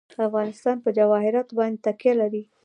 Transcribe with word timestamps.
افغانستان 0.27 0.75
په 0.83 0.89
جواهرات 0.97 1.49
باندې 1.57 1.81
تکیه 1.85 2.13
لري. 2.21 2.43